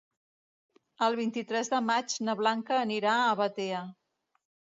[1.07, 3.85] El vint-i-tres de maig na Blanca anirà a Batea.